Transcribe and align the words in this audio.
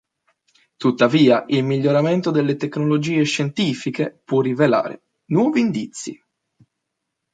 Tuttavia 0.77 1.43
il 1.49 1.63
miglioramento 1.63 2.31
delle 2.31 2.55
tecnologie 2.55 3.21
scientifiche 3.21 4.19
può 4.25 4.41
rivelare 4.41 5.03
nuovi 5.25 5.59
indizi. 5.59 6.19